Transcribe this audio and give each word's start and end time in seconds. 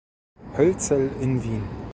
Hölzel 0.57 1.11
in 1.21 1.43
Wien. 1.43 1.63